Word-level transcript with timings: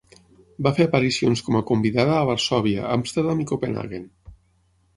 Va 0.67 0.71
fer 0.79 0.87
aparicions 0.89 1.43
com 1.49 1.59
a 1.59 1.61
convidada 1.71 2.17
a 2.21 2.25
Varsòvia, 2.31 2.89
Amsterdam 2.97 3.45
i 3.47 3.49
Copenhaguen. 3.55 4.09